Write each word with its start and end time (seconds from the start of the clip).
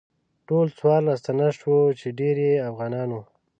ټول 0.47 0.65
څوارلس 0.77 1.19
تنه 1.25 1.47
شوو 1.57 1.79
چې 1.99 2.07
ډیری 2.19 2.45
یې 2.53 2.65
افغانان 2.69 3.09
وو. 3.11 3.23